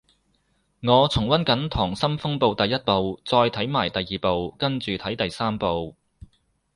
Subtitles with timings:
[0.79, 5.95] 我重溫緊溏心風暴第一部，再睇埋第二部跟住睇第三部